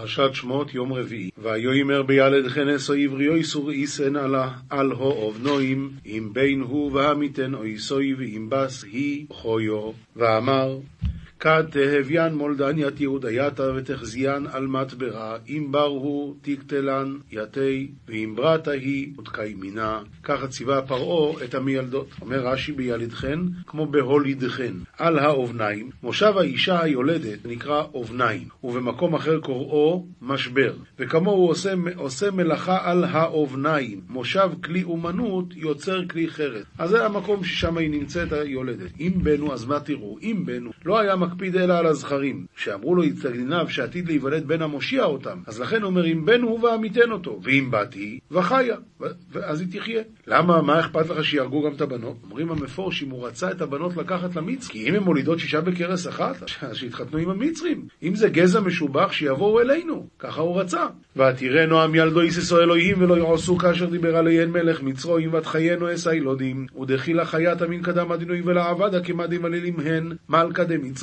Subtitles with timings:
[0.00, 1.30] פרשת שמות יום רביעי.
[1.38, 4.16] ויאמר בילד חנס או עבריו איסור איסן
[4.70, 9.90] על הו אבנועים, אם בין הוא והמיתן או איסוי ואם בס היא חויו.
[10.16, 10.78] ואמר
[11.40, 19.12] כד תהביין מולדניית יהודייתא ותחזיין על מטברה, אם בר הוא תקטלן יתי, ואם ברתה היא
[19.18, 20.00] ותקיימינה.
[20.22, 22.08] ככה ציווה פרעה את המילדות.
[22.20, 24.72] אומר רש"י בילידכן, כמו בהולידכן.
[24.98, 30.72] על האובניים, מושב האישה היולדת נקרא אובניים, ובמקום אחר קוראו משבר.
[30.98, 36.64] וכמו הוא עושה, עושה מלאכה על האובניים, מושב כלי אומנות יוצר כלי חרס.
[36.78, 38.90] אז זה המקום ששם היא נמצאת היולדת.
[39.00, 40.18] אם בנו, אז מה תראו?
[40.22, 45.04] אם בנו, לא היה מקפיד אלא על הזכרים, שאמרו לו יצטגניו שעתיד להיוולד בן המושיע
[45.04, 48.76] אותם, אז לכן אומר אם בן הוא ועמיתן אותו, ואם בת היא, וחיה,
[49.42, 50.02] אז היא תחיה.
[50.26, 52.16] למה, מה אכפת לך שיהרגו גם את הבנות?
[52.24, 56.08] אומרים המפורש, אם הוא רצה את הבנות לקחת למצרים, כי אם הן מולידות שישה בכרס
[56.08, 57.86] אחת, אז שיתחתנו עם המצרים.
[58.02, 60.86] אם זה גזע משובח, שיבואו אלינו, ככה הוא רצה.
[61.16, 66.66] ותראה נועם ילדו יססו אלוהים ולא יעשו כאשר דיבר עליהן מלך מצרועים ותחיינו אס הילודים
[66.80, 70.98] ודחילה חיית המין קדם הדינוי ולעבדה כמדים עלילים הן מלכה דמצרים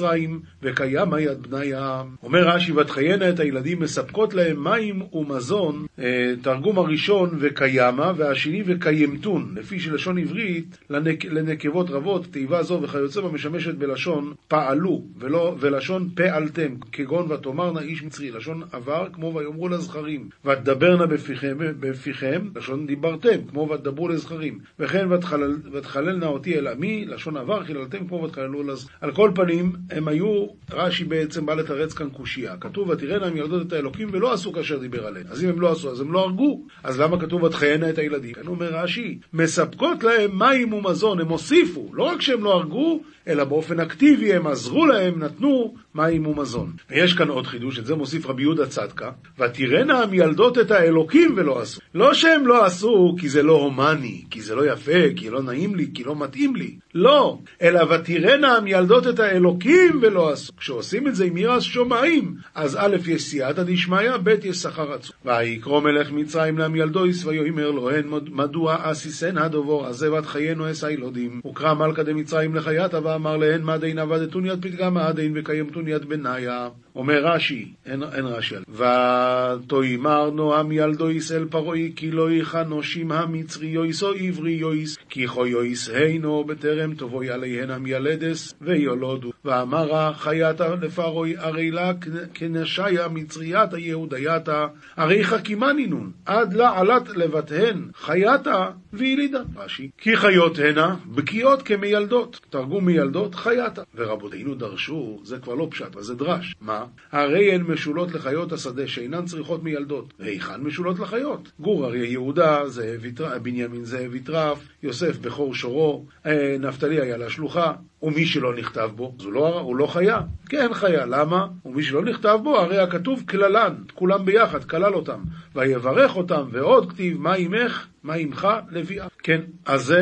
[0.62, 2.04] וקיימה יד בניה.
[2.24, 9.56] אומר רש"י ותחיינה את הילדים מספקות להם מים ומזון אה, תרגום הראשון וקיימה והשני וקיימתון
[9.56, 16.10] לפי שלשון עברית לנק, לנקבות רבות תיבה זו וכיוצא בה משמשת בלשון פעלו ולא, ולשון
[16.16, 23.38] פעלתם כגון ותאמרנה איש מצרי לשון עבר כמו ויאמרו לזכרים ותדברנה בפיכם, בפיכם לשון דיברתם
[23.50, 28.98] כמו ותדברו לזכרים וכן ותחלל, ותחללנה אותי אל עמי לשון עבר חיללתם כמו ותחללו לזכרים
[29.02, 33.68] על כל פנים הם היו רש"י בעצם בא לתרץ כאן קושייה כתוב ותראינה הם ילדות
[33.68, 36.20] את האלוקים ולא עשו כאשר דיבר עליהם אז אם הם לא עשו אז הם לא
[36.20, 38.34] הרגו אז למה כתוב ותחיינה את הילדים?
[38.34, 43.44] כאן אומר רש"י מספקות להם מים ומזון הם הוסיפו לא רק שהם לא הרגו אלא
[43.44, 46.72] באופן אקטיבי הם עזרו להם, נתנו מים ומזון.
[46.90, 51.62] ויש כאן עוד חידוש, את זה מוסיף רבי יהודה צדקה, ותראינה המילדות את האלוקים ולא
[51.62, 51.82] עשו.
[51.96, 55.76] לא שהם לא עשו כי זה לא הומני, כי זה לא יפה, כי לא נעים
[55.76, 56.76] לי, כי לא מתאים לי.
[56.96, 60.54] לא, אלא ותראינה המילדות את האלוקים ולא עשו.
[60.58, 65.16] כשעושים את זה עם ירס שומעים, אז א' יש סייעתא דשמיא, ב' יש שכר עצום.
[65.26, 71.42] ויקרא מלך מצרים למילדויס ויאמר לוהן מדוע אסיסן הדובור הזה בת חיינו אס הילודים.
[71.50, 76.06] וקרא מלכה דמצרים לחייתה ואמר להן מה דין עבדתון יד פתגה מה דין וקיימתון יד
[76.06, 76.70] בניה.
[76.96, 84.04] אומר רש"י, אין, אין רש"י, ותאמר נועם ילדו אל פרעי כי לא יכנושים המצרי יויס
[84.04, 89.32] או עברי יויס כי חו יויס הינו בטרם תבואי עליהן המילדס ויולודו.
[89.46, 91.92] ואמרה חייתה לפרעי הרי לה
[92.34, 99.42] כנשיה מצרייתה יהודייתה הרי חכימני נון עד לה עלת לבתהן חייתה וילידה.
[99.56, 103.82] רש"י כי חיות הנה בקיאות כמיילדות תרגום מיילדות חייתה.
[103.96, 106.56] ורבותינו דרשו זה כבר לא פשט זה דרש.
[106.62, 110.14] מה הרי הן משולות לחיות השדה שאינן צריכות מילדות.
[110.20, 111.52] והיכן משולות לחיות?
[111.60, 113.02] גור אריה יהודה, זאב
[113.44, 117.74] בנימין זאב יטרף, יוסף בכור שורו, אה, נפתלי היה לה שלוחה,
[118.06, 120.20] ומי שלא נכתב בו, אז הוא לא, הוא לא חיה.
[120.50, 121.48] כן חיה, למה?
[121.66, 125.20] ומי שלא נכתב בו, הרי הכתוב כללן, כולם ביחד, כלל אותם.
[125.56, 127.88] ויברך אותם, ועוד כתיב, מה עמך?
[128.04, 128.48] מה עמך?
[128.72, 129.08] לביאה.
[129.24, 129.94] כן, אז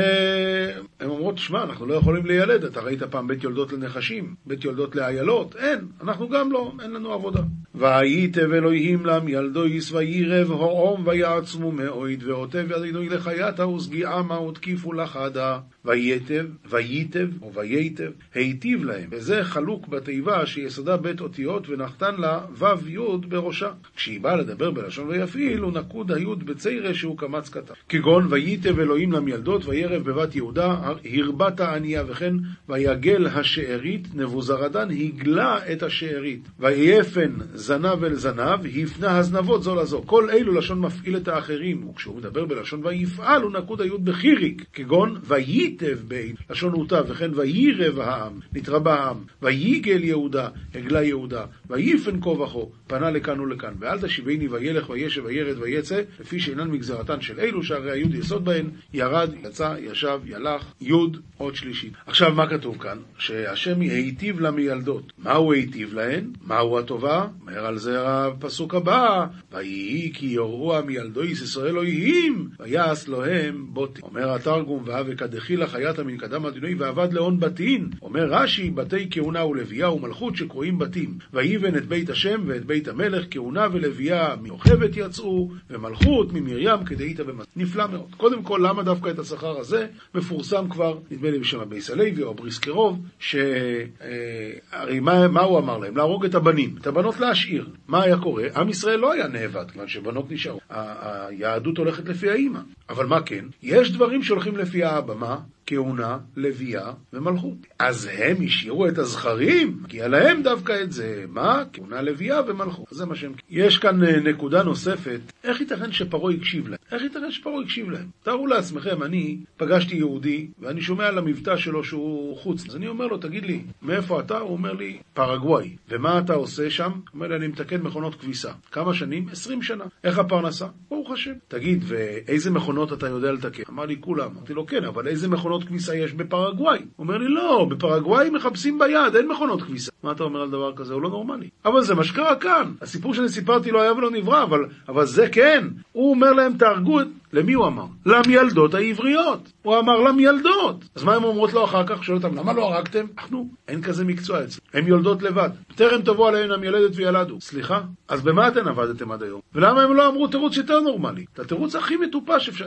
[0.99, 4.95] הן אומרות, שמע, אנחנו לא יכולים לילד, אתה ראית פעם בית יולדות לנחשים, בית יולדות
[4.95, 5.55] לאיילות?
[5.55, 7.41] אין, אנחנו גם לא, אין לנו עבודה.
[7.75, 15.59] והייתב אלוהים לם ילדו יש וירב הועום ויעצמו מאויד ועוטב ידינו לחייתה וסגיעמה ותקיפו לחדה.
[15.85, 19.09] וייטב, וייטב או וייטב, היטיב להם.
[19.11, 23.69] וזה חלוק בתיבה שיסודה בית אותיות ונחתן לה ו' י' בראשה.
[23.95, 27.73] כשהיא באה לדבר בלשון ויפעיל, הוא נקוד היוד בציירה שהוא קמץ קטן.
[27.89, 30.75] כגון וייטב אלוהים למילדות וירב בבת יהודה,
[31.13, 32.33] הרבת ענייה וכן
[32.69, 36.50] ויגל השארית נבוזרדן הגלה את השארית.
[36.59, 40.03] ויפן זנב אל זנב, הפנה הזנבות זו לזו.
[40.05, 44.65] כל אלו לשון מפעיל את האחרים, וכשהוא מדבר בלשון ויפעל הוא נקוד היוד בחיריק.
[44.73, 51.45] כגון וייטב וייטב בין, לשון הוטב, וכן ויירב העם, נתרבה העם, וייגל יהודה, הגלה יהודה,
[51.69, 57.21] וייפן כה וכה, פנה לכאן ולכאן, ואל תשיבני וילך וישב וירד ויצא, לפי שאינן מגזרתן
[57.21, 61.94] של אלו, שהרי היוד יסוד בהן, ירד, יצא, ישב, ילך, יוד, עוד שלישית.
[62.06, 62.97] עכשיו, מה כתוב כאן?
[63.18, 65.12] שהשם היטיב לה מילדות.
[65.18, 66.31] מה הוא היטיב להן?
[66.47, 67.27] מהו הטובה?
[67.42, 74.01] אומר על זה הפסוק הבא, ויהי כי יורו מילדו ישראל אלוהים, ויעש להם בוטי.
[74.01, 77.54] אומר התרגום, והווה כדחילה חייתא מן קדם הדינוי, ועבד להון בתים.
[77.54, 77.89] בתין?
[78.01, 81.18] אומר רש"י, בתי כהונה ולוויה ומלכות שקרויים בתים.
[81.33, 87.45] ויבן את בית השם ואת בית המלך, כהונה ולוויה מיוכבת יצאו, ומלכות ממרים כדאיתא במס...
[87.56, 88.15] נפלא מאוד.
[88.18, 89.88] קודם כל, למה דווקא את השכר הזה?
[90.15, 95.77] מפורסם כבר, נדמה לי בשם הבייס הלוי או בריסקר רוב, שהרי מה, מה הוא אמר
[95.77, 95.98] להם?
[95.98, 97.69] להרוג את הבנים, את הבנות להשאיר.
[97.88, 98.44] מה היה קורה?
[98.56, 100.59] עם ישראל לא היה נאבד, כיוון שבנות נשארו.
[100.69, 102.59] היהדות הולכת לפי האימא.
[102.89, 103.45] אבל מה כן?
[103.63, 105.13] יש דברים שהולכים לפי האבא.
[105.13, 105.38] מה?
[105.65, 107.57] כהונה, לוויה ומלכות.
[107.80, 111.25] אז הם השאירו את הזכרים, כי עליהם דווקא את זה.
[111.30, 111.63] מה?
[111.74, 112.86] כהונה, לוויה ומלכות.
[112.92, 113.31] זה מה שהם...
[113.50, 116.80] יש כאן אה, נקודה נוספת, איך ייתכן שפרעה הקשיב להם?
[116.92, 118.07] איך ייתכן שפרעה הקשיב להם?
[118.24, 122.69] תארו לעצמכם, אני פגשתי יהודי, ואני שומע על המבטא שלו שהוא חוץ.
[122.69, 124.38] אז אני אומר לו, תגיד לי, מאיפה אתה?
[124.38, 125.75] הוא אומר לי, פרגוואי.
[125.89, 126.92] ומה אתה עושה שם?
[126.92, 128.51] הוא אומר לי, אני מתקן מכונות כביסה.
[128.71, 129.27] כמה שנים?
[129.31, 129.86] עשרים שנה.
[130.04, 130.68] איך הפרנסה?
[130.89, 131.33] ברוך השם.
[131.48, 133.63] תגיד, ואיזה מכונות אתה יודע לתקן?
[133.69, 134.31] אמר לי, כולם.
[134.36, 136.79] אמרתי לו, כן, אבל איזה מכונות מכונות כביסה יש בפרגוואי.
[136.79, 139.91] הוא אומר לי, לא, בפרגוואי מחפשים ביד, אין מכונות כביסה.
[140.03, 140.94] מה אתה אומר על דבר כזה?
[140.94, 141.50] הוא לא נורמלי.
[141.65, 142.71] אבל זה מה שקרה כאן.
[142.81, 145.67] הסיפור שאני סיפרתי לא היה ולא נברא, אבל, אבל זה כן.
[145.91, 147.00] הוא אומר להם, תהרגו.
[147.33, 147.85] למי הוא אמר?
[148.06, 149.51] למילדות העבריות.
[149.62, 150.83] הוא אמר למילדות.
[150.95, 152.03] אז מה הן אומרות לו אחר כך?
[152.03, 153.06] שואל אותם, למה לא הרגתם?
[153.18, 154.68] אנחנו, אין כזה מקצוע אצלנו.
[154.74, 155.50] הן יולדות לבד.
[155.75, 157.41] טרם תבוא עליהן המילדת וילדו.
[157.41, 157.81] סליחה?
[158.07, 159.41] אז במה אתן עבדתם עד היום?
[159.56, 161.25] ולמה הם לא אמרו תירוץ יותר נורמלי?
[161.33, 162.65] את התירוץ הכי מטופש אפשר...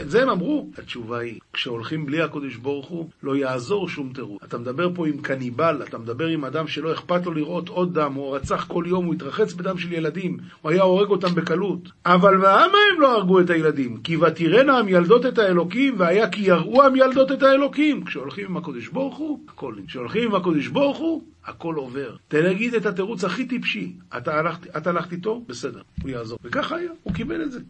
[0.00, 0.70] את זה הם אמרו.
[0.78, 4.42] התשובה היא, כשהולכים בלי הקודש ברוך הוא, לא יעזור שום תירוץ.
[4.44, 8.12] אתה מדבר פה עם קניבל, אתה מדבר עם אדם שלא אכפת לו לראות עוד דם,
[8.12, 11.88] הוא רצח כל יום, הוא התרחץ בדם של ילדים, הוא היה הורג אותם בקלות.
[12.06, 14.01] אבל למה הם לא הרגו את הילדים?
[14.04, 18.04] כי ותראינה המילדות את האלוקים, והיה כי יראו המילדות את האלוקים.
[18.04, 19.74] כשהולכים עם הקודש ברוך הוא, הכל.
[19.86, 22.16] כשהולכים עם הקודש ברוך הוא, הכל עובר.
[22.28, 23.92] תגיד את התירוץ הכי טיפשי.
[24.16, 25.44] אתה הלכת, הלכת איתו?
[25.48, 26.38] בסדר, הוא יעזור.
[26.44, 27.60] וככה היה, הוא קיבל את זה.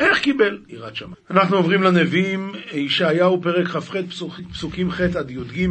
[0.00, 0.58] איך קיבל?
[0.68, 1.14] יראת שמיים.
[1.30, 3.94] אנחנו עוברים לנביאים, ישעיהו פרק כ"ח
[4.52, 5.66] פסוקים ח' עד י"ג,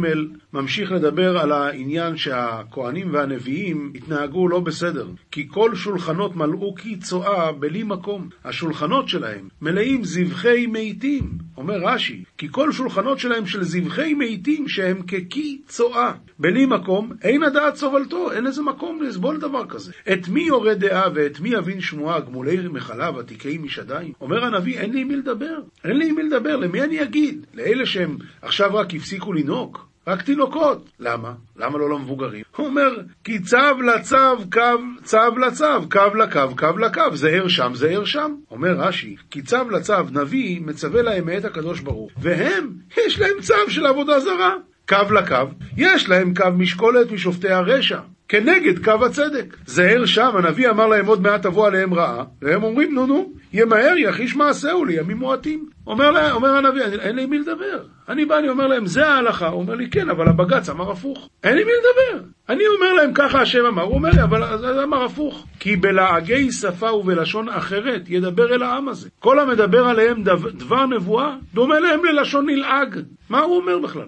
[0.52, 7.52] ממשיך לדבר על העניין שהכהנים והנביאים התנהגו לא בסדר, כי כל שולחנות מלאו כי צואה
[7.52, 8.28] בלי מקום.
[8.44, 11.30] השולחנות שלהם מלאים זבחי מתים.
[11.56, 16.12] אומר רש"י, כי כל שולחנות שלהם של זבחי מתים שהם ככי צואה.
[16.38, 19.92] בלי מקום, אין הדעת סובלתו, אין איזה מקום לסבול דבר כזה.
[20.12, 24.12] את מי יורה דעה ואת מי יבין שמועה, גמולי מחלה ותיקי משדיים?
[24.20, 25.58] אומר הנביא, אין לי עם מי לדבר.
[25.84, 27.46] אין לי עם מי לדבר, למי אני אגיד?
[27.54, 29.78] לאלה שהם עכשיו רק הפסיקו לנהוג?
[30.06, 30.90] רק תינוקות.
[31.00, 31.32] למה?
[31.56, 32.42] למה לא למבוגרים?
[32.56, 32.90] הוא אומר,
[33.24, 34.60] כי צו לצו, קו,
[35.02, 38.34] צו לצו, קו לקו, קו לקו, זה ער שם, זה ער שם.
[38.50, 42.70] אומר רש"י, כי צו לצו, נביא מצווה להם מאת הקדוש ברוך, והם,
[43.06, 44.54] יש להם צו של עבודה זרה.
[44.88, 48.00] קו לקו, יש להם קו משקולת משופטי הרשע.
[48.30, 49.56] כנגד קו הצדק.
[49.66, 53.96] זהר שם, הנביא אמר להם עוד מעט תבוא עליהם רעה, והם אומרים נו נו, ימהר
[53.96, 55.68] יחיש מעשהו לימים מועטים.
[55.86, 57.82] אומר, לה, אומר הנביא, אין לי מי לדבר.
[58.08, 59.48] אני בא, אני אומר להם, זה ההלכה.
[59.48, 61.28] הוא אומר לי, כן, אבל הבג"ץ אמר הפוך.
[61.44, 62.24] אין לי מי לדבר.
[62.48, 63.82] אני אומר להם, ככה השם אמר.
[63.82, 65.46] הוא אומר לי, אבל זה אמר הפוך.
[65.60, 69.08] כי בלעגי שפה ובלשון אחרת ידבר אל העם הזה.
[69.18, 70.22] כל המדבר עליהם
[70.54, 73.00] דבר נבואה, דומה להם ללשון נלעג.
[73.30, 74.06] מה הוא אומר בכלל?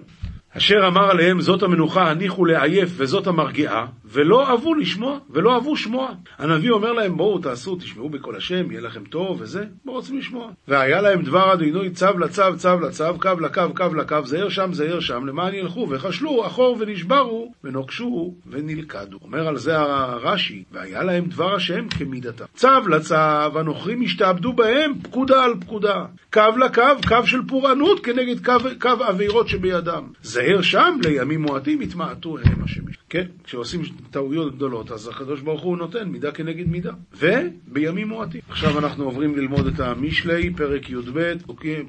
[0.57, 6.09] אשר אמר עליהם זאת המנוחה הניחו לעייף וזאת המרגיעה, ולא אהבו לשמוע, ולא אהבו שמוע.
[6.37, 10.51] הנביא אומר להם בואו תעשו, תשמעו בקול השם, יהיה לכם טוב וזה, לא רוצים לשמוע.
[10.67, 14.99] והיה להם דבר אדינוי צו לצו, צו לצו, קו לקו, קו לקו, זהר שם, זהר
[14.99, 19.17] שם, למען ילכו, וחשלו אחור ונשברו, ונוקשו ונלכדו.
[19.23, 22.45] אומר על זה הרש"י, והיה להם דבר השם כמידתם.
[22.55, 23.15] צו לצו,
[23.59, 26.05] הנוכרים השתעבדו בהם, פקודה על פקודה.
[26.33, 30.03] קו לקו, קו של פורענות כנגד קו, קו עבירות שבידם.
[30.21, 32.83] זהר שם, לימים מועטים יתמעטו הם השם.
[33.13, 33.81] כן, כשעושים
[34.11, 36.93] טעויות גדולות, אז הקדוש ברוך הוא נותן מידה כנגד מידה.
[37.13, 38.41] ובימים מועטים.
[38.49, 41.33] עכשיו אנחנו עוברים ללמוד את המשלי, פרק י"ב,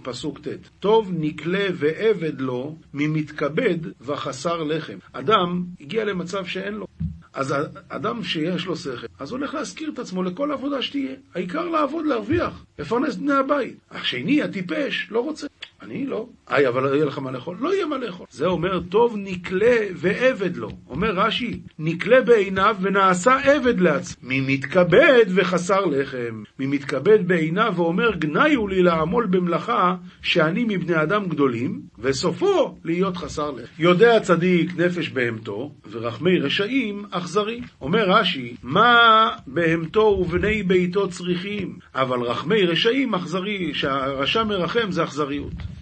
[0.03, 0.49] פסוק ט'.
[0.81, 4.99] טוב נקלה ועבד לו ממתכבד וחסר לחם.
[5.13, 6.87] אדם הגיע למצב שאין לו.
[7.35, 7.55] אז
[7.89, 11.15] אדם שיש לו שכל, אז הולך להזכיר את עצמו לכל עבודה שתהיה.
[11.35, 13.77] העיקר לעבוד, להרוויח, לפרנס בני הבית.
[13.91, 15.47] השני, הטיפש, לא רוצה.
[15.85, 16.27] אני לא.
[16.49, 17.57] היי, אבל יהיה לך מה לאכול?
[17.61, 18.27] לא יהיה מה לאכול.
[18.31, 20.69] זה אומר, טוב נקלה ועבד לו.
[20.91, 24.29] אומר רש"י, נקלה בעיניו ונעשה עבד לעצמו.
[24.31, 26.43] מתכבד וחסר לחם.
[26.59, 33.51] מי מתכבד בעיניו ואומר, גניו לי לעמול במלאכה שאני מבני אדם גדולים, וסופו להיות חסר
[33.51, 33.73] לחם.
[33.79, 37.61] יודע צדיק נפש בהמתו, ורחמי רשעים אכזרי.
[37.81, 45.74] אומר רש"י, מה בהמתו ובני ביתו צריכים, אבל רחמי רשעים אכזרי, שהרשע מרחם זה אכזריות.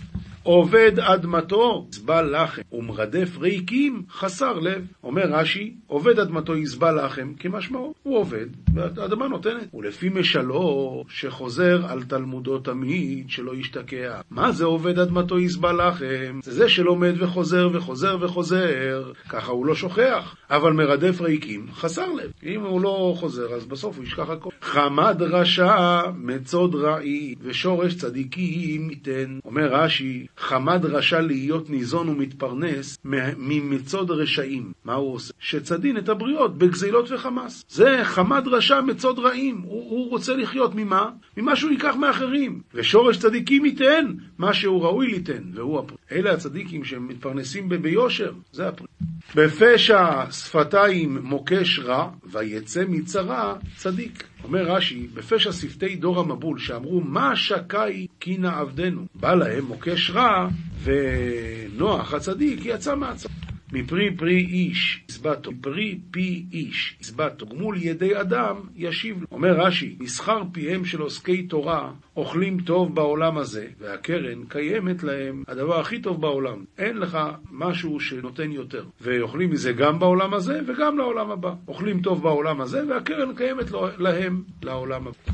[0.42, 4.86] עובד אדמתו, יסבל לחם, ומרדף ריקים, חסר לב.
[5.04, 9.74] אומר רש"י, עובד אדמתו יסבל לחם, כמשמעו, הוא עובד, והאדמה נותנת.
[9.74, 14.20] ולפי משלו, שחוזר על תלמודו תמיד, שלא ישתקע.
[14.30, 16.40] מה זה עובד אדמתו יסבל לחם?
[16.42, 20.36] זה זה שלומד וחוזר וחוזר וחוזר, ככה הוא לא שוכח.
[20.50, 22.32] אבל מרדף ריקים, חסר לב.
[22.46, 24.50] אם הוא לא חוזר, אז בסוף הוא ישכח הכל.
[24.62, 29.38] חמד רשע, מצוד רעי, ושורש צדיקים ייתן.
[29.44, 32.98] אומר רש"י, חמד רשע להיות ניזון ומתפרנס
[33.36, 34.72] ממצוד רשעים.
[34.84, 35.32] מה הוא עושה?
[35.40, 37.64] שצדין את הבריות בגזילות וחמאס.
[37.68, 39.62] זה חמד רשע מצוד רעים.
[39.64, 41.10] הוא, הוא רוצה לחיות ממה?
[41.36, 42.60] ממה שהוא ייקח מאחרים.
[42.74, 45.96] ושורש צדיקים ייתן מה שהוא ראוי ליתן, והוא הפרי.
[46.12, 48.86] אלה הצדיקים שמתפרנסים ביושר, זה הפרי.
[49.34, 54.24] בפשע שפתיים מוקש רע, ויצא מצרה צדיק.
[54.44, 59.06] אומר רש"י, בפשע שפתי דור המבול, שאמרו, מה שקאי כי נעבדנו?
[59.14, 60.48] בא להם מוקש רע,
[60.82, 63.32] ונוח הצדיק יצא מהצרה.
[63.72, 69.26] מפרי פרי איש הסבתו, מפרי פי איש הסבתו, גמול ידי אדם ישיב לו.
[69.32, 75.80] אומר רש"י, מסחר פיהם של עוסקי תורה אוכלים טוב בעולם הזה, והקרן קיימת להם הדבר
[75.80, 76.64] הכי טוב בעולם.
[76.78, 77.18] אין לך
[77.50, 78.84] משהו שנותן יותר.
[79.00, 81.54] ואוכלים מזה גם בעולם הזה וגם לעולם הבא.
[81.68, 85.32] אוכלים טוב בעולם הזה, והקרן קיימת להם לעולם הבא.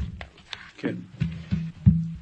[0.76, 0.94] כן.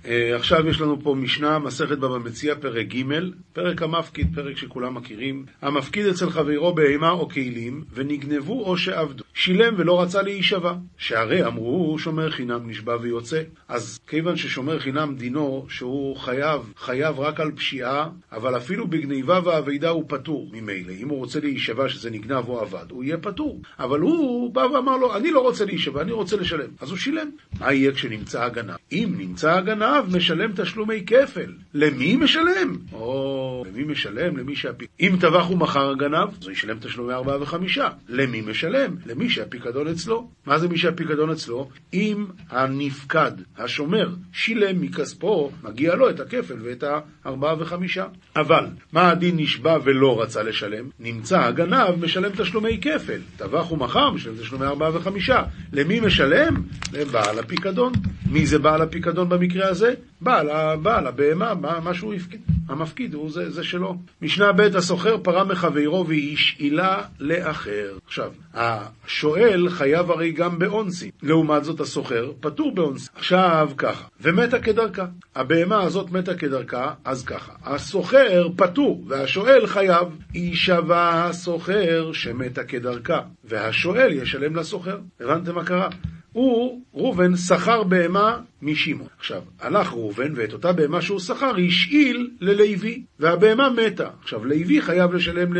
[0.06, 3.04] אה, עכשיו יש לנו פה משנה, מסכת בבא מציע, פרק ג',
[3.52, 5.44] פרק המפקיד, פרק שכולם מכירים.
[5.62, 9.24] המפקיד אצל חברו בהמה או כלים, ונגנבו או שעבדו.
[9.38, 10.74] שילם ולא רצה להישבע.
[10.98, 13.42] שהרי אמרו, שומר חינם נשבע ויוצא.
[13.68, 19.88] אז כיוון ששומר חינם דינו, שהוא חייב, חייב רק על פשיעה, אבל אפילו בגניבה ואבידה
[19.88, 20.92] הוא פטור ממילא.
[20.92, 23.60] אם הוא רוצה להישבע שזה נגנב או עבד, הוא יהיה פטור.
[23.78, 26.68] אבל הוא בא ואמר לו, אני לא רוצה להישבע, אני רוצה לשלם.
[26.80, 27.30] אז הוא שילם.
[27.60, 28.76] מה יהיה כשנמצא הגנב?
[28.92, 31.52] אם נמצא הגנב משלם תשלומי כפל.
[31.74, 32.76] למי משלם?
[32.92, 34.36] או, למי משלם?
[34.36, 34.88] למי שהפיק...
[35.00, 37.88] אם טבח ומכר הגנב, אז הוא ישלם תשלומי ארבעה וחמישה.
[38.08, 38.96] למי משלם?
[39.06, 40.30] למי שהפיקדון אצלו.
[40.46, 41.68] מה זה מי שהפיקדון אצלו?
[41.94, 46.84] אם הנפקד, השומר, שילם מכספו, מגיע לו את הכפל ואת
[47.24, 48.06] הארבעה וחמישה.
[48.36, 50.88] אבל, מה הדין נשבע ולא רצה לשלם?
[51.00, 53.20] נמצא הגנב משלם תשלומי כפל.
[53.36, 55.42] טבח ומכר משלם תשלומי ארבעה וחמישה.
[55.72, 56.54] למי משלם?
[56.92, 57.92] לבעל הפיקדון.
[58.30, 59.94] מי זה בעל הפיקדון במקרה הזה?
[60.20, 62.55] בעל, הבהמה, מה שהוא הפקיד.
[62.68, 63.96] המפקיד הוא זה, זה שלו.
[64.22, 67.98] משנה ב' הסוחר פרה מחברו והשאילה לאחר.
[68.06, 71.10] עכשיו, השואל חייב הרי גם באונסי.
[71.22, 73.08] לעומת זאת הסוחר פטור באונסי.
[73.14, 75.06] עכשיו ככה, ומתה כדרכה.
[75.34, 77.52] הבהמה הזאת מתה כדרכה, אז ככה.
[77.64, 80.08] הסוחר פטור והשואל חייב.
[80.34, 84.98] יישבע הסוחר שמתה כדרכה, והשואל ישלם לסוחר.
[85.20, 85.88] הבנתם מה קרה?
[86.36, 89.08] הוא, ראובן, שכר בהמה משמעון.
[89.18, 94.08] עכשיו, הלך ראובן, ואת אותה בהמה שהוא שכר השאיל ללוי, והבהמה מתה.
[94.22, 95.52] עכשיו, לוי חייב לשלם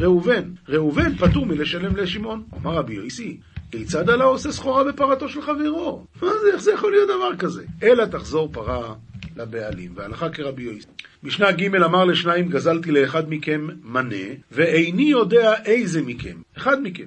[0.00, 0.42] לראובן.
[0.68, 2.42] ראובן פטור מלשלם לשמעון.
[2.62, 3.36] אמר רבי יוסי,
[3.70, 6.06] כיצד עלה עושה סחורה בפרתו של חברו?
[6.22, 7.64] מה זה, איך זה יכול להיות דבר כזה?
[7.82, 8.94] אלא תחזור פרה
[9.36, 10.86] לבעלים, והלכה כרבי יוסי.
[11.22, 16.36] משנה ג' אמר לשניים, גזלתי לאחד מכם מנה, ואיני יודע איזה מכם.
[16.56, 17.06] אחד מכם.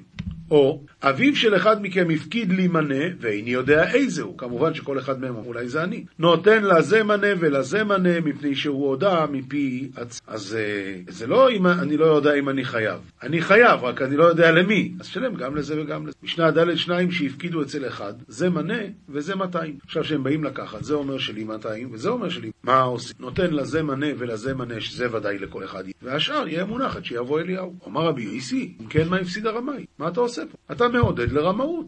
[0.52, 4.38] או אביו של אחד מכם הפקיד לי מנה, ואיני יודע איזה הוא.
[4.38, 6.06] כמובן שכל אחד מהם אולי זה אני.
[6.20, 10.22] נותן לזה מנה ולזה מנה, מפני שהוא הודה מפי עצ...
[10.28, 13.00] אז אה, זה לא אם אני לא יודע אם אני חייב.
[13.24, 14.94] אני חייב, רק אני לא יודע למי.
[15.00, 16.16] אז שלם גם לזה וגם לזה.
[16.24, 18.80] משנה ד' שניים שהפקידו אצל אחד, זה מנה
[19.10, 19.78] וזה 200.
[19.86, 22.52] עכשיו שהם באים לקחת, זה אומר שלי 200 וזה אומר שלי.
[22.64, 23.16] מה עושים?
[23.20, 25.84] נותן לזה מנה ולזה מנה, שזה ודאי לכל אחד.
[26.02, 27.76] והשאר יהיה מונחת שיבוא אליהו.
[27.88, 29.86] אמר רבי יוסי, אם כן מה הפסיד הרמאי?
[30.00, 30.58] מה אתה עושה פה?
[30.72, 31.86] אתה מעודד לרמאות.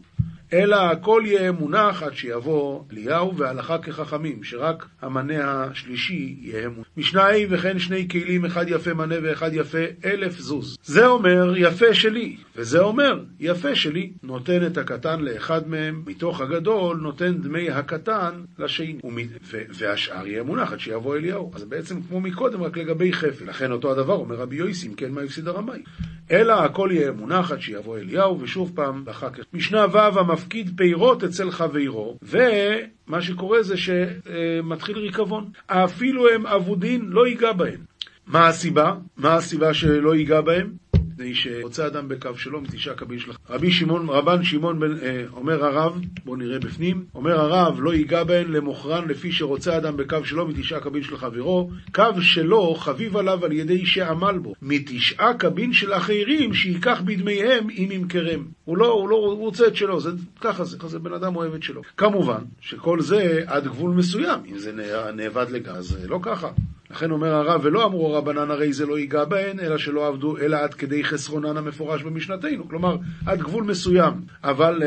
[0.52, 6.86] אלא הכל יהיה מונח עד שיבוא אליהו והלכה כחכמים, שרק המנה השלישי יהיה מונח.
[6.96, 10.78] משניים וכן שני כלים, אחד יפה מנה ואחד יפה אלף זוז.
[10.84, 14.12] זה אומר יפה שלי, וזה אומר יפה שלי.
[14.22, 18.98] נותן את הקטן לאחד מהם, מתוך הגדול נותן דמי הקטן לשני.
[19.04, 19.16] ומ...
[19.44, 19.62] ו...
[19.68, 21.50] והשאר יהיה מונח עד שיבוא אליהו.
[21.54, 23.44] אז בעצם כמו מקודם, רק לגבי חפל.
[23.44, 25.82] לכן אותו הדבר אומר רבי יויסי, אם כן מה הפסיד הרמאי.
[26.30, 29.44] אלא הכל יהיה מונח עד שיבוא אליהו, ושוב פעם, ואחר כך.
[29.52, 35.50] משנה ו' המפקיד פירות אצל חברו, ומה שקורה זה שמתחיל ריקבון.
[35.66, 37.80] אפילו הם אבודין, לא ייגע בהם.
[38.26, 38.94] מה הסיבה?
[39.16, 40.81] מה הסיבה שלא ייגע בהם?
[41.22, 43.36] מפני שרוצה אדם בקו שלו מתשעה קבין שלך.
[43.50, 48.24] רבי שמעון, רבן שמעון בן, אה, אומר הרב, בואו נראה בפנים, אומר הרב, לא ייגע
[48.24, 53.44] בהן למוכרן לפי שרוצה אדם בקו שלו מתשעה קבין של חברו, קו שלו חביב עליו
[53.44, 58.44] על ידי שעמל בו, מתשעה קבין של אחרים שייקח בדמיהם אם ימכרם.
[58.64, 60.10] הוא לא, הוא לא, הוא רוצה את שלו, זה,
[60.40, 61.82] ככה זה, ככה בן אדם אוהב את שלו.
[61.96, 64.72] כמובן שכל זה עד גבול מסוים, אם זה
[65.14, 66.48] נאבד לגז, זה לא ככה.
[66.92, 70.56] לכן אומר הרב, ולא אמרו רבנן הרי זה לא ייגע בהן, אלא שלא עבדו, אלא
[70.56, 72.68] עד כדי חסרונן המפורש במשנתנו.
[72.68, 72.96] כלומר,
[73.26, 74.14] עד גבול מסוים.
[74.44, 74.86] אבל uh,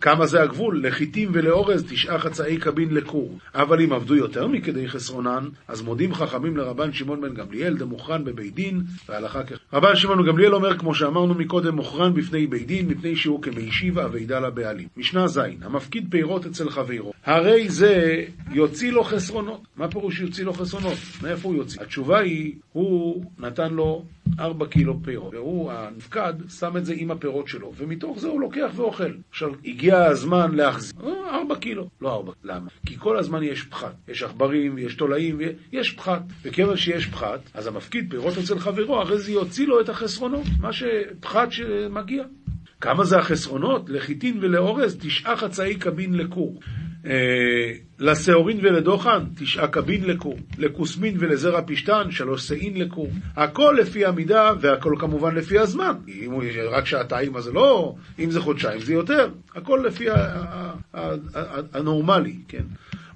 [0.00, 0.86] כמה זה הגבול?
[0.86, 3.38] לחיטים ולאורז תשעה חצאי קבין לכור.
[3.54, 8.54] אבל אם עבדו יותר מכדי חסרונן, אז מודים חכמים לרבן שמעון בן גמליאל, דמוכרן בבית
[8.54, 9.52] דין, והלכה כ...
[9.72, 14.40] רבן שמעון גמליאל אומר, כמו שאמרנו מקודם, מוכרן בפני בית דין, מפני שהוא כמישיבה אבידה
[14.40, 14.88] לבעלים.
[14.96, 19.60] משנה ז', המפקיד פירות אצל חברו, הרי זה יוציא לו חסרונות.
[19.76, 20.98] מה פירוש יוציא לו חסרונות?
[21.22, 21.80] מאיפה הוא יוציא?
[21.82, 24.04] התשובה היא, הוא נתן לו
[24.38, 28.70] ארבע קילו פירות, והוא, הנפקד, שם את זה עם הפירות שלו, ומתוך זה הוא לוקח
[28.74, 29.12] ואוכל.
[29.30, 31.00] עכשיו, הגיע הזמן להחזיר.
[31.04, 31.88] אה, ארבע קילו.
[32.00, 32.32] לא ארבע.
[32.44, 32.66] למה?
[32.86, 33.94] כי כל הזמן יש פחת.
[34.08, 35.38] יש עכברים, ויש תולעים,
[35.72, 36.22] ויש פחת.
[36.42, 40.46] וכיוון שיש פחת, אז המפקיד פירות אצל חברו, הרי זה יוציא לו את החסרונות.
[40.60, 42.24] מה שפחת שמגיע.
[42.80, 43.90] כמה זה החסרונות?
[43.90, 46.60] לחיטין ולאורז, תשעה חצאי קבין לכור.
[47.06, 50.38] אה, לשעורין ולדוחן, תשעה קבין לכור.
[50.58, 53.10] לכוסמין ולזרע פשתן, שלוש שאין לכור.
[53.36, 55.92] הכל לפי המידה, והכל כמובן לפי הזמן.
[56.08, 57.94] אם הוא רק שעתיים, אז זה לא...
[58.18, 59.28] אם זה חודשיים, זה יותר.
[59.54, 60.06] הכל לפי
[61.72, 62.62] הנורמלי, כן.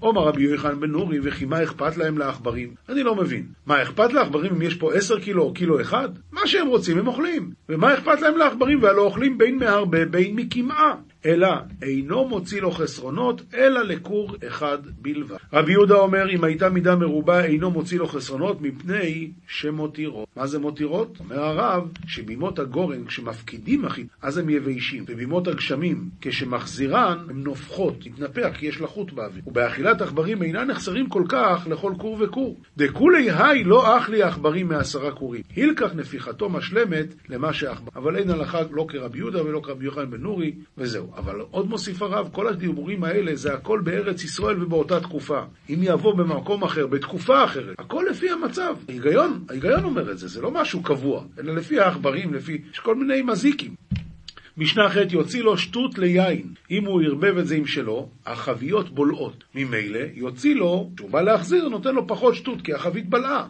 [0.01, 2.75] עומר רבי יוחנן בן נורי, וכי מה אכפת להם לעכברים?
[2.89, 3.47] אני לא מבין.
[3.67, 6.09] מה אכפת לעכברים אם יש פה עשר קילו או קילו אחד?
[6.33, 7.51] מה שהם רוצים הם אוכלים.
[7.69, 10.95] ומה אכפת להם לעכברים והלא אוכלים בין מהרבה בין מקמעה?
[11.27, 11.49] אלא
[11.83, 15.37] אינו מוציא לו חסרונות, אלא לכור אחד בלבד.
[15.53, 20.29] רבי יהודה אומר, אם הייתה מידה מרובה, אינו מוציא לו חסרונות, מפני שמותירות.
[20.37, 21.17] מה זה מותירות?
[21.21, 28.51] אומר הרב, שבימות הגורן, כשמפקידים אחים, אז הם יביישים, ובימות הגשמים, כשמחזירן, הן נופחות, התנפח,
[28.59, 29.43] כי יש לחות באוויר.
[29.47, 32.61] ובאכילת עכברים אינן נחסרים כל כך לכל כור וכור.
[32.77, 35.43] דכולי היי לא אך לי עכברים מעשרה כורים.
[35.57, 37.91] הילקח נפיחתו משלמת למה שעכבר.
[37.97, 41.10] אבל אין הלכה לא כרבי יהודה ולא כרבי יוחנן בן נורי, וזהו.
[41.17, 45.41] אבל עוד מוסיף הרב, כל הדיבורים האלה זה הכל בארץ ישראל ובאותה תקופה.
[45.71, 48.75] אם יבוא במקום אחר, בתקופה אחרת, הכל לפי המצב.
[48.89, 52.59] ההיגיון, ההיגיון אומר את זה, זה לא משהו קבוע, אלא לפי העכברים, לפי...
[52.73, 53.75] יש כל מיני מזיקים.
[54.57, 56.43] משנה ח' יוציא לו שטות ליין.
[56.71, 59.45] אם הוא ערבב את זה עם שלו, החביות בולעות.
[59.55, 63.47] ממילא, יוציא לו, כשהוא בא להחזיר, נותן לו פחות שטות, כי החבית בלעה.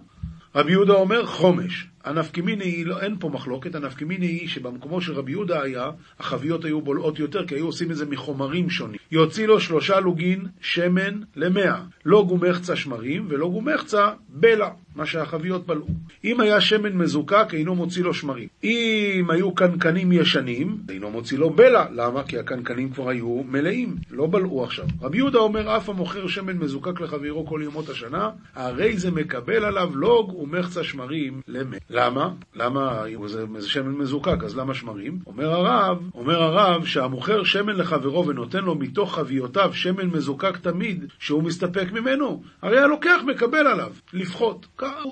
[0.55, 1.90] רבי יהודה אומר חומש.
[2.05, 6.81] הנפקמיני היא, לא, אין פה מחלוקת, הנפקמיני היא שבמקומו של רבי יהודה היה, החביות היו
[6.81, 8.99] בולעות יותר, כי היו עושים את זה מחומרים שונים.
[9.13, 15.87] יוציא לו שלושה לוגין שמן למאה, לא גומחצה שמרים ולא גומחצה בלע, מה שהחביות בלעו.
[16.25, 18.49] אם היה שמן מזוקק, אינו מוציא לו שמרים.
[18.65, 21.85] אם היו קנקנים ישנים, אינו מוציא לו בלע.
[21.93, 22.23] למה?
[22.23, 24.85] כי הקנקנים כבר היו מלאים, לא בלעו עכשיו.
[25.03, 29.97] רבי יהודה אומר, אף המוכר שמן מזוקק לחברו כל ימות השנה, הרי זה מקבל עליו
[29.97, 31.77] לוג ומחצה שמרים למה.
[31.91, 32.31] למה?
[32.55, 35.19] למה זה, זה שמן מזוקק, אז למה שמרים?
[35.27, 41.43] אומר הרב, אומר הרב שהמוכר שמן לחברו ונותן לו מתוך חביותיו שמן מזוקק תמיד, שהוא
[41.43, 44.67] מסתפק ממנו, הרי הלוקח מקבל עליו, לפחות.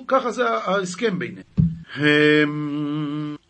[0.07, 1.43] ככה זה ההסכם ביניהם.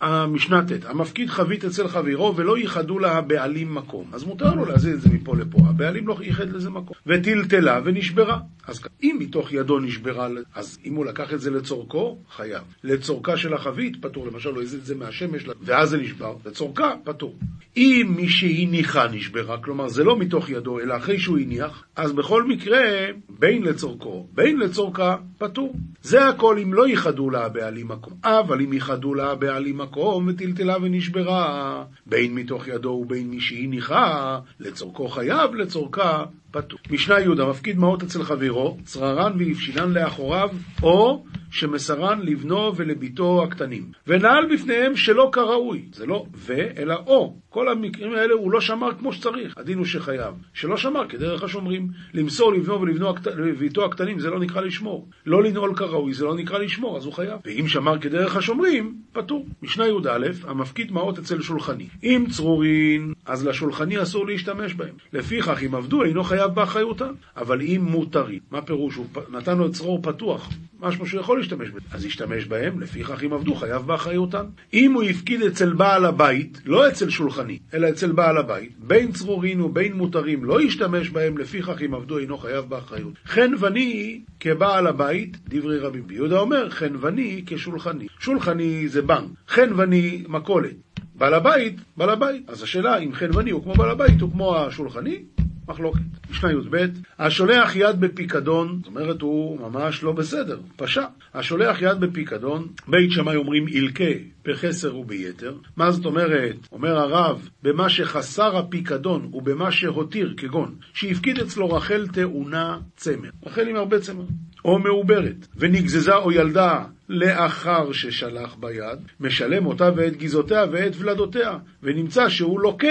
[0.01, 4.05] המשנה ט', המפקיד חבית אצל חברו ולא ייחדו לה הבעלים מקום.
[4.13, 6.95] אז מותר לו להזיז את זה מפה לפה, הבעלים לא ייחד לזה מקום.
[7.07, 8.39] וטלטלה ונשברה.
[8.67, 12.63] אז אם מתוך ידו נשברה, אז אם הוא לקח את זה לצורכו, חייב.
[12.83, 14.27] לצורכה של החבית, פטור.
[14.27, 17.35] למשל, הוא הזיז את זה מהשמש, ואז זה נשבר, לצורכה, פטור.
[17.77, 22.43] אם מי שהניחה נשברה, כלומר זה לא מתוך ידו, אלא אחרי שהוא הניח, אז בכל
[22.43, 22.81] מקרה,
[23.29, 25.75] בין לצורכו, בין לצורכה, פטור.
[26.01, 28.13] זה הכל אם לא ייחדו לה הבעלים מקום.
[28.23, 29.88] אבל אם ייחדו לה הבעלים מקום,
[30.27, 36.79] וטלטלה ונשברה, בין מתוך ידו ובין מי שהניחה, לצורכו חייב, לצורכה פטור.
[36.91, 40.49] משנה יהודה, מפקיד מעות אצל חברו, צררן והפשילן לאחוריו,
[40.83, 43.83] או שמסרן לבנו ולביתו הקטנים.
[44.07, 45.85] ונעל בפניהם שלא כראוי.
[45.93, 47.35] זה לא ו, אלא או.
[47.49, 49.57] כל המקרים האלה הוא לא שמר כמו שצריך.
[49.57, 50.33] הדין הוא שחייב.
[50.53, 51.87] שלא שמר כדרך השומרים.
[52.13, 55.07] למסור לבנו ולביתו הקטנים זה לא נקרא לשמור.
[55.25, 57.39] לא לנעול כראוי זה לא נקרא לשמור, אז הוא חייב.
[57.45, 59.45] ואם שמר כדרך השומרים, פטור.
[59.61, 61.87] משנה י"א, המפקיד מעות אצל שולחני.
[62.03, 64.93] אם צרורין, אז לשולחני אסור להשתמש בהם.
[65.13, 67.13] לפיכך, אם עבדו, אינו חייב באחריותם.
[67.37, 68.95] אבל אם מותרים, מה פירוש?
[68.95, 70.49] הוא נתן לו את צרור פתוח.
[70.79, 71.81] משהו שהוא יכול להשתמש בהם.
[71.91, 74.45] אז ישתמש בהם, לפיכך אם עבדו, חייב באחריותם.
[74.73, 79.61] אם הוא הפקיד אצל בעל הבית, לא אצל שולחני, אלא אצל בעל הבית, בין צרורין
[79.61, 83.13] ובין מותרים, לא ישתמש בהם, לפיכך אם עבדו, אינו חייב באחריות.
[83.25, 88.07] חנווני כבעל הבית, דברי רבי ביהודה אומר, חנווני כשולחני.
[88.19, 90.75] שולחני זה בנק, חנווני מכולת.
[91.15, 92.49] בעל הבית, בעל הבית.
[92.49, 95.23] אז השאלה אם חנווני הוא כמו בעל הבית, הוא כמו השולחני,
[95.69, 96.01] מחלוקת.
[96.31, 96.77] משנה י"ב,
[97.19, 101.05] השולח יד בפיקדון, זאת אומרת הוא ממש לא בסדר, פשע.
[101.33, 104.03] השולח יד בפיקדון, בית שמאי אומרים ילקה
[104.45, 105.55] בחסר וביתר.
[105.77, 106.55] מה זאת אומרת?
[106.71, 113.29] אומר הרב, במה שחסר הפיקדון ובמה שהותיר, כגון, שהפקיד אצלו רחל טעונה צמר.
[113.45, 114.25] רחל עם הרבה צמר.
[114.65, 122.29] או מעוברת, ונגזזה או ילדה לאחר ששלח ביד, משלם אותה ואת גזעותיה ואת ולדותיה, ונמצא
[122.29, 122.87] שהוא לוקה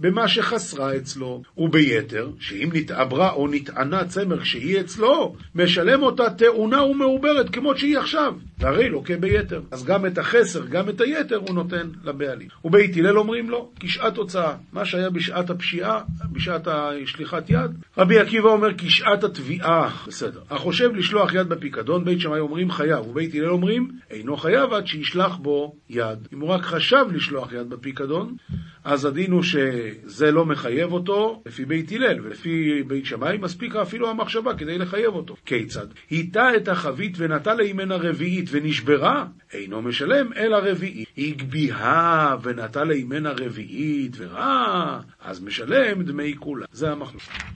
[0.00, 1.42] במה שחסרה אצלו.
[1.58, 8.34] וביתר, שאם נתעברה או נטענה צמר כשהיא אצלו, משלם אותה טעונה ומעוברת כמות שהיא עכשיו,
[8.58, 9.62] והרי לוקה ביתר.
[9.70, 12.48] אז גם את החסר, גם את היתר הוא נותן לבעלים.
[12.64, 16.00] ובית הלל אומרים לו, כשעת הוצאה, מה שהיה בשעת הפשיעה,
[16.32, 17.70] בשעת השליחת יד.
[17.98, 20.40] רבי עקיבא אומר כשעת התביעה, בסדר.
[20.50, 25.36] החושב לשלוח יד בפיקדון, בית שמאי אומרים חייב, ובית הלל אומרים, אינו חייב עד שישלח
[25.36, 26.28] בו יד.
[26.32, 28.36] אם הוא רק חשב לשלוח יד בפיקדון,
[28.84, 34.10] אז הדין הוא שזה לא מחייב אותו לפי בית הלל, ולפי בית שמאי מספיק אפילו
[34.10, 35.36] המחשבה כדי לחייב אותו.
[35.46, 35.86] כיצד?
[36.10, 41.08] היטה את החבית ונטה לימנה רביעית ונשברה, אינו משלם אלא רביעית.
[41.18, 46.66] הגביהה ונטה לימנה רביעית ורע, אז משלם דמי כולה.
[46.72, 47.53] זה המחלוקת.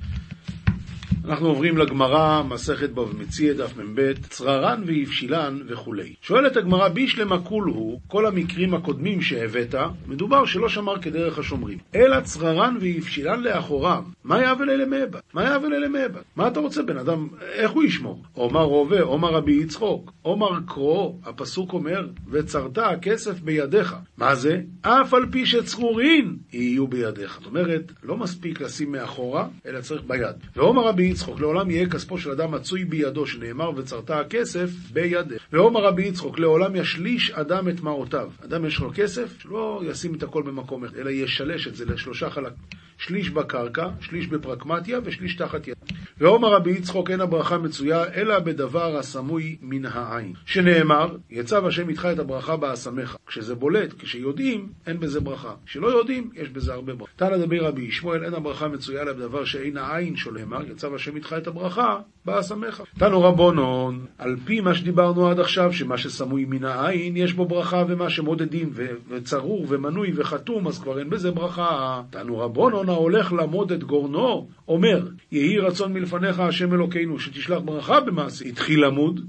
[1.28, 6.14] אנחנו עוברים לגמרא, מסכת בבא מציע, דף מ"ב, צררן ואבשילן וכולי.
[6.22, 9.74] שואלת הגמרא, בישלמה כולהו, כל המקרים הקודמים שהבאת,
[10.06, 11.78] מדובר שלא שמר כדרך השומרים.
[11.94, 15.20] אלא צררן ואבשילן לאחוריו, מה יאבל אלה מאבד?
[15.34, 16.20] מה יאבל אלה מאבד?
[16.36, 18.22] מה אתה רוצה, בן אדם, איך הוא ישמור?
[18.32, 23.96] עומר רובה, עומר רבי יצחוק, עומר קרו, הפסוק אומר, וצרת הכסף בידיך.
[24.16, 24.60] מה זה?
[24.82, 27.38] אף על פי שצרורין יהיו בידיך.
[27.38, 30.36] זאת אומרת, לא מספיק לשים מאחורה, אלא צריך ביד.
[30.56, 35.42] ועומר רבי יצחוק, לעולם יהיה כספו של אדם מצוי בידו, שנאמר וצרת הכסף בידך.
[35.52, 38.30] ועומר רבי יצחוק, לעולם ישליש אדם את מעותיו.
[38.44, 42.30] אדם יש לו כסף, שלא ישים את הכל במקום אחד, אלא ישלש את זה לשלושה
[42.30, 42.87] חלקים.
[42.98, 45.76] שליש בקרקע, שליש בפרקמטיה ושליש תחת יד.
[46.20, 50.32] ועומר רבי יצחוק אין הברכה מצויה אלא בדבר הסמוי מן העין.
[50.46, 53.16] שנאמר, יצב השם איתך את הברכה באסמך.
[53.26, 55.54] כשזה בולט, כשיודעים, אין בזה ברכה.
[55.66, 57.12] כשלא יודעים, יש בזה הרבה ברכה.
[57.16, 61.36] תנא דבי רבי ישמעאל אין הברכה מצויה אלא בדבר שאין העין שולמר, יצב השם איתך
[61.38, 62.82] את הברכה באסמך.
[62.98, 67.84] תנו רבונון, על פי מה שדיברנו עד עכשיו, שמה שסמוי מן העין יש בו ברכה,
[67.88, 68.70] ומה שמודדים
[69.08, 72.02] וצרור ומנוי וחתום, אז כבר אין בזה ברכה.
[72.10, 78.44] תנו רבונון ההולך לעמוד את גורנו, אומר, יהי רצון מלפניך השם אלוקינו, שתשלח ברכה במעשה.
[78.44, 79.20] התחיל למוד,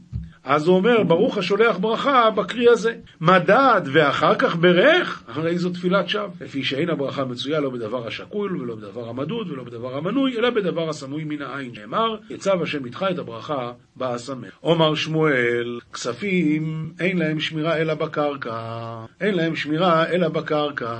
[0.49, 2.95] אז הוא אומר, ברוך השולח ברכה בקרי הזה.
[3.21, 6.27] מדד ואחר כך ברך, הרי זו תפילת שווא.
[6.41, 10.89] לפי שאין הברכה מצויה לא בדבר השקול ולא בדבר המדוד ולא בדבר המנוי, אלא בדבר
[10.89, 11.71] הסמוי מן העין.
[11.79, 14.49] נאמר, יצב השם איתך את הברכה באסמך.
[14.63, 19.05] אומר שמואל, כספים אין להם שמירה אלא בקרקע.
[19.21, 20.95] אין להם שמירה אלא בקרקע.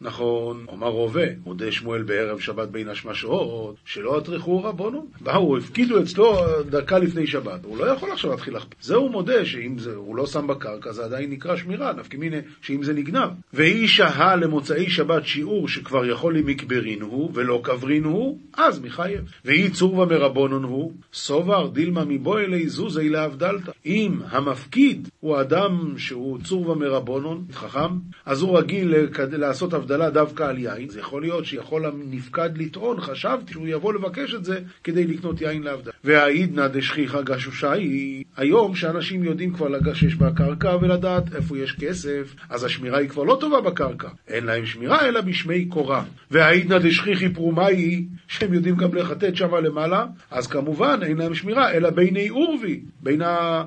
[0.00, 0.64] נכון.
[0.68, 5.06] אומר רובה, מודה שמואל בערב שבת בין השמשות, שלא אטרחו רבונו.
[5.20, 6.36] באו, הפקידו אצלו
[6.70, 7.64] דקה לפני שבת.
[7.64, 8.87] הוא לא יכול עכשיו להתחיל להכפיל.
[8.88, 12.36] זה הוא מודה שאם זה, הוא לא שם בקרקע, זה עדיין נקרא שמירה, נפקא מיני
[12.60, 13.30] שאם זה נגנב.
[13.52, 19.20] והיא שהה למוצאי שבת שיעור שכבר יכול למקברין הוא, ולא קברין הוא, אז מחייב.
[19.44, 23.72] והיא צורבה מרבונון הוא, סובר דילמה מבוא אלי זוזי להבדלתא.
[23.86, 28.94] אם המפקיד הוא אדם שהוא צורבה מרבונון, חכם, אז הוא רגיל
[29.32, 30.88] לעשות הבדלה דווקא על יין.
[30.88, 35.62] זה יכול להיות שיכול הנפקד לטעון, חשבתי שהוא יבוא לבקש את זה כדי לקנות יין
[35.62, 35.92] להבדלה.
[36.04, 42.64] והעידנא דשכיחא גשושי, היום שאנשים יודעים כבר לגש שיש בקרקע ולדעת איפה יש כסף, אז
[42.64, 44.08] השמירה היא כבר לא טובה בקרקע.
[44.28, 46.04] אין להם שמירה אלא בשמי קורה.
[46.30, 51.90] והעידנא דשכיחי פרומאי, שהם יודעים גם לחטט שמה למעלה, אז כמובן אין להם שמירה אלא
[51.90, 53.62] ביני עורבי, בין ה...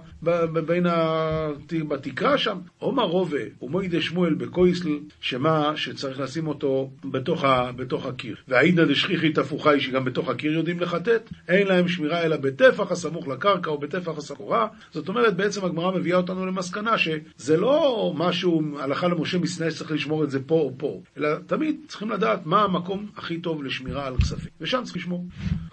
[0.65, 1.47] בין ה...
[1.87, 2.57] בתקרה שם.
[2.79, 7.71] עומר רובה ומוידה שמואל בקויסל, שמה שצריך לשים אותו בתוך, ה...
[7.71, 8.35] בתוך הקיר.
[8.47, 13.69] והעידנא דשכיחי תפוחי, שגם בתוך הקיר יודעים לחטט, אין להם שמירה אלא בטפח הסמוך לקרקע
[13.69, 14.67] או בטפח הסקורה.
[14.93, 20.23] זאת אומרת, בעצם הגמרא מביאה אותנו למסקנה שזה לא משהו, הלכה למשה מסנה שצריך לשמור
[20.23, 24.17] את זה פה או פה, אלא תמיד צריכים לדעת מה המקום הכי טוב לשמירה על
[24.17, 25.25] כספים, ושם צריך לשמור.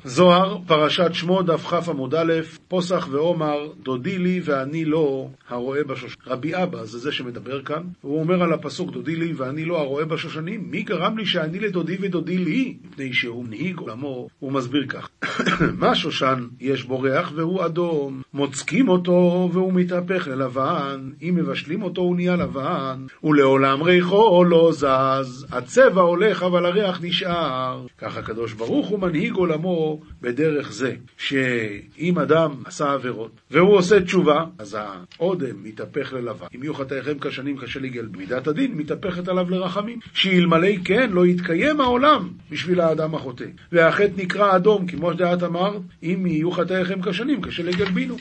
[0.05, 2.33] זוהר, פרשת שמו, דף כ עמוד א',
[2.69, 6.19] פוסח ועומר, דודי לי ואני לא הרואה בשושנים.
[6.27, 10.05] רבי אבא זה זה שמדבר כאן, והוא אומר על הפסוק דודי לי ואני לא הרואה
[10.05, 12.77] בשושנים, מי גרם לי שאני לדודי ודודי לי?
[12.85, 15.09] מפני שהוא מנהיג עולמו, הוא מסביר כך.
[15.83, 19.08] מה שושן יש בו ריח והוא אדום, מוצקים אותו
[19.53, 26.43] והוא מתהפך ללבן, אם מבשלים אותו הוא נהיה לבן, ולעולם ריחו לא זז, הצבע הולך
[26.43, 27.87] אבל הריח נשאר.
[27.99, 34.45] כך הקדוש ברוך הוא מנהיג עולמו בדרך זה, שאם אדם עשה עבירות והוא עושה תשובה,
[34.59, 36.47] אז האודם מתהפך ללבן.
[36.55, 39.99] אם יהיו חטאיכם כשנים קשה לגל מידת הדין, מתהפכת עליו לרחמים.
[40.15, 43.45] שאלמלא כן לא יתקיים העולם בשביל האדם החוטא.
[43.73, 48.17] והחטא נקרא אדום, כמו שדעת אמר, אם יהיו חטאיכם כשנים קשה לגל בינו.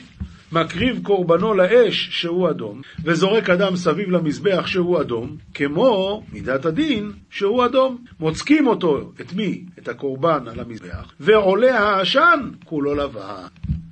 [0.52, 7.64] מקריב קורבנו לאש שהוא אדום, וזורק אדם סביב למזבח שהוא אדום, כמו מידת הדין שהוא
[7.64, 8.04] אדום.
[8.20, 9.64] מוצקים אותו, את מי?
[9.78, 13.46] את הקורבן על המזבח, ועולה העשן כולו לבן.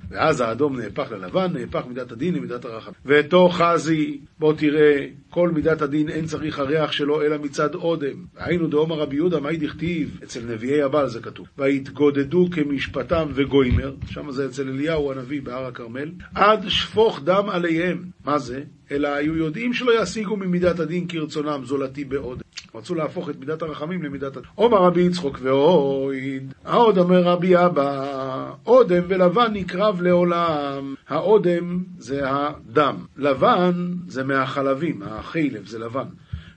[0.09, 2.91] ואז האדום נהפך ללבן, נהפך מידת הדין למידת הרחב.
[3.05, 8.25] ותוך חזי, בוא תראה, כל מידת הדין אין צריך הריח שלו אלא מצד אודם.
[8.37, 10.19] היינו דאמר רבי יהודה, מאי דכתיב?
[10.23, 11.47] אצל נביאי הבעל זה כתוב.
[11.57, 18.03] ויתגודדו כמשפטם וגוימר, שם זה אצל אליהו הנביא בהר הכרמל, עד שפוך דם עליהם.
[18.25, 18.63] מה זה?
[18.91, 22.41] אלא היו יודעים שלא ישיגו ממידת הדין כרצונם, זולתי בעוד.
[22.75, 24.49] רצו להפוך את מידת הרחמים למידת הדין.
[24.55, 30.95] עומר רבי יצחוק ואויד, העוד אומר רבי אבא, אודם ולבן נקרב לעולם.
[31.07, 36.07] האודם זה הדם, לבן זה מהחלבים, החלב זה לבן.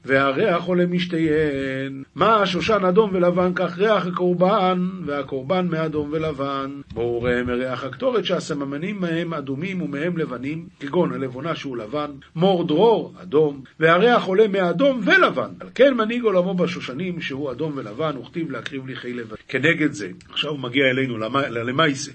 [0.04, 2.02] והריח עולה משתיהן.
[2.14, 6.80] מה שושן אדום ולבן, כך ריח הקורבן, והקורבן מאדום ולבן.
[6.92, 13.14] בואו ראה מריח הקטורת שהסממנים מהם אדומים ומהם לבנים, כגון הלבונה שהוא לבן, מור דרור,
[13.22, 15.50] אדום, והריח עולה מאדום ולבן.
[15.60, 19.36] על כן מנהיג עולמו בשושנים, שהוא אדום ולבן, וכתיב להקריב לי חי לבן.
[19.48, 21.18] כנגד זה, עכשיו הוא מגיע אלינו
[21.50, 22.12] למייסה.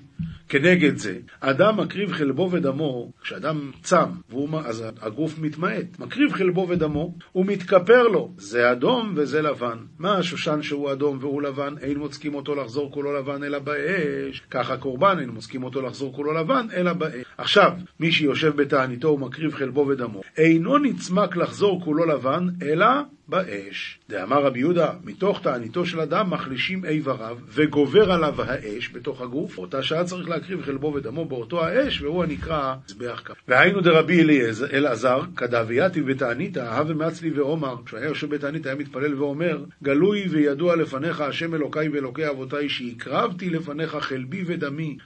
[0.60, 7.16] כנגד זה, אדם מקריב חלבו ודמו, כשאדם צם, והוא, אז הגוף מתמעט, מקריב חלבו ודמו,
[7.32, 9.78] הוא מתכפר לו, זה אדום וזה לבן.
[10.00, 14.44] מה השושן שהוא אדום והוא לבן, אין מוצקים אותו לחזור כולו לבן אלא באש.
[14.52, 17.26] כך הקורבן, אין מוצקים אותו לחזור כולו לבן אלא באש.
[17.38, 22.88] עכשיו, מי שיושב בתעניתו ומקריב חלבו ודמו, אינו נצמק לחזור כולו לבן, אלא
[23.28, 24.00] באש.
[24.10, 29.84] דאמר רבי יהודה, מתוך תעניתו של אדם מחלישים איבריו, וגובר עליו האש בתוך הגוף, אותה
[29.84, 33.34] שעה צריך להקריב חלבו ודמו באותו האש, והוא הנקרא מזבח כף.
[33.48, 34.24] והיינו דרבי
[34.74, 40.76] אלעזר, כדאבייתי בתענית, הווה מעצלי ואומר, כשהוא היה יושב בתענית היה מתפלל ואומר, גלוי וידוע
[40.76, 44.98] לפניך השם אלוקיי ואלוקי אבותיי, שהקרבתי לפניך חלבי ודמי,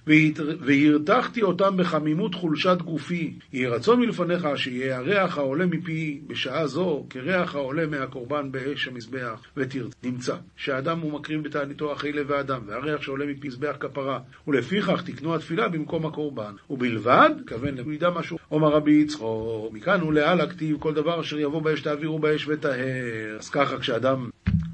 [0.60, 3.34] והרתחתי אותם בחמימות חולשת גופי.
[3.54, 8.10] יהי רצון מלפניך שיהיה הריח העולה מפי בשעה זו, כריח העולה מה...
[8.10, 9.96] הקורבן באש המזבח ותרצה.
[10.04, 15.68] נמצא שהאדם הוא מקריב בתעניתו אחרי לב האדם, והריח שעולה מפזבח כפרה, ולפיכך תקנו התפילה
[15.70, 16.54] במקום הקורבן.
[16.70, 21.62] ובלבד, כוון הוא ידע משהו, אומר רבי יצחוק, מכאן ולהלאה כתיב כל דבר אשר יבוא
[21.62, 23.38] באש תעבירו באש וטהר.
[23.40, 24.30] אז ככה כשאדם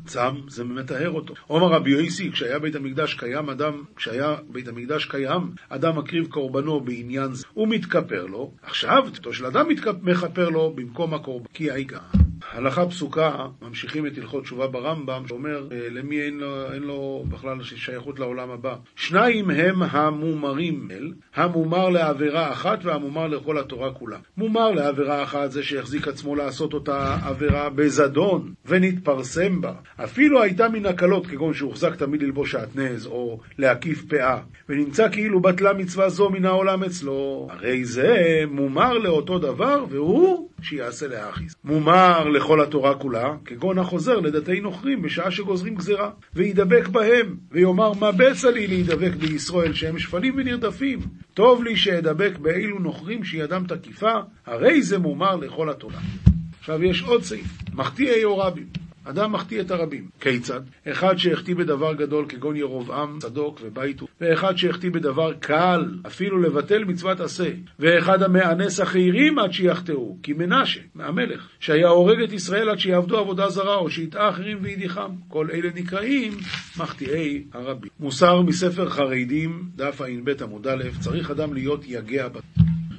[0.06, 1.34] צם, זה מטהר אותו.
[1.48, 6.80] עומר רבי יויסי, כשהיה בית המקדש קיים אדם, כשהיה בית המקדש קיים, אדם מקריב קורבנו
[6.80, 9.66] בעניין זה, הוא מתכפר לו, עכשיו תתו של אדם
[10.02, 12.25] מכפר לו במקום הקורבן, כי העיקר.
[12.52, 17.64] הלכה פסוקה, ממשיכים את הלכות תשובה ברמב"ם, שאומר אה, למי אין לו, אין לו בכלל
[17.64, 18.76] שייכות לעולם הבא.
[18.96, 24.18] שניים הם המומרים אל, המומר לעבירה אחת והמומר לכל התורה כולה.
[24.38, 29.74] מומר לעבירה אחת זה שהחזיק עצמו לעשות אותה עבירה בזדון ונתפרסם בה.
[30.04, 34.38] אפילו הייתה מן הקלות, כגון שהוחזק תמיד ללבוש שעטנז או להקיף פאה,
[34.70, 37.48] ונמצא כאילו בטלה מצווה זו מן העולם אצלו.
[37.52, 41.56] הרי זה מומר לאותו דבר, והוא שיעשה להאחיז.
[41.64, 48.12] מומר לכל התורה כולה, כגון החוזר לדתי נוכרים בשעה שגוזרים גזירה, וידבק בהם, ויאמר מה
[48.12, 51.00] בצע לי להידבק בישראל שהם שפלים ונרדפים.
[51.34, 54.14] טוב לי שאדבק באילו נוכרים שידם תקיפה,
[54.46, 56.00] הרי זה מומר לכל התורה.
[56.60, 58.85] עכשיו יש עוד סעיף, מחטיאי או רבים.
[59.06, 60.10] אדם מחטיא את הרבים.
[60.20, 60.62] כיצד?
[60.88, 66.84] אחד שהחטיא בדבר גדול כגון ירבעם, צדוק ובית הוא, ואחד שהחטיא בדבר קל, אפילו לבטל
[66.84, 72.80] מצוות עשה, ואחד המאנס החיירים עד שיחטאו, כי מנשה, המלך, שהיה הורג את ישראל עד
[72.80, 75.12] שיעבדו עבודה זרה, או שיטעה אחרים וידיחם.
[75.28, 76.34] כל אלה נקראים
[76.78, 77.90] מחטיאי הרבים.
[78.00, 82.44] מוסר מספר חרדים, דף ע"ב עמוד א', צריך אדם להיות יגע בת.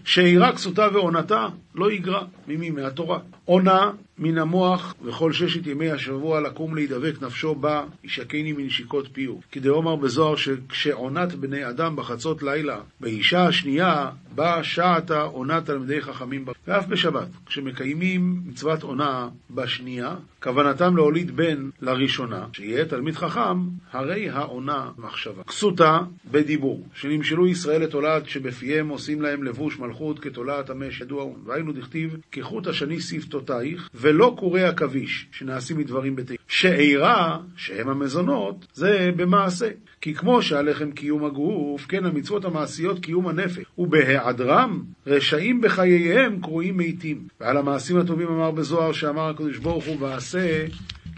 [0.05, 3.19] שאירה כסותה ועונתה לא יגרע ממי מהתורה.
[3.45, 9.41] עונה מן המוח וכל ששת ימי השבוע לקום להידבק נפשו בה, ישקני מנשיקות פיהו.
[9.53, 16.53] כדאומר בזוהר שכשעונת בני אדם בחצות לילה, באישה השנייה באה שעתה עונת תלמידי חכמים בה.
[16.67, 24.91] ואף בשבת, כשמקיימים מצוות עונה בשנייה, כוונתם להוליד בן לראשונה, שיהיה תלמיד חכם, הרי העונה
[24.99, 25.43] מחשבה.
[25.45, 25.99] כסותה
[26.31, 32.67] בדיבור, שנמשלו ישראל לתולעת שבפיהם עושים להם לבוש מלכות כתולעת המש ידוע, והיינו דכתיב כחוט
[32.67, 36.41] השני שפתותייך, ולא קורי עכביש, שנעשים מדברים בתיק.
[36.49, 39.69] שאירה, שהם המזונות, זה במעשה.
[40.01, 47.19] כי כמו שהלחם קיום הגוף, כן המצוות המעשיות קיום הנפש, ובהיעדרם, רשעים בחייהם קרויים מתים.
[47.41, 50.65] ועל המעשים הטובים אמר בזוהר, שאמר הקדוש ברוך הוא, ועשה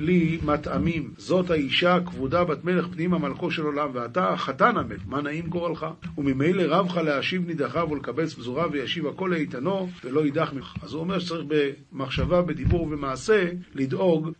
[0.00, 1.12] לי מטעמים.
[1.16, 5.86] זאת האישה כבודה בת מלך פנימה מלכו של עולם, ואתה החתן המלך, מה נעים גורלך?
[6.18, 10.74] וממילא רבך להשיב נידחיו ולקבץ פזורה וישיב הכל לאיתנו ולא יידח ממך.
[10.82, 14.30] אז הוא אומר שצריך במחשבה, בדיבור ובמעשה לדאוג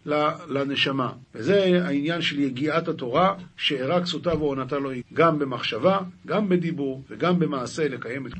[0.49, 1.12] לנשמה.
[1.35, 7.88] וזה העניין של יגיעת התורה, שאירע כסותה ועונתה לא גם במחשבה, גם בדיבור וגם במעשה
[7.88, 8.33] לקיים את...